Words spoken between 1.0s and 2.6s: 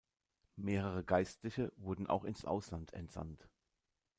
Geistliche wurden auch ins